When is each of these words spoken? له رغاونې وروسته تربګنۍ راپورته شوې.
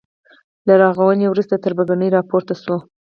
له 0.67 0.73
رغاونې 0.81 1.25
وروسته 1.29 1.61
تربګنۍ 1.63 2.09
راپورته 2.11 2.53
شوې. 2.61 2.79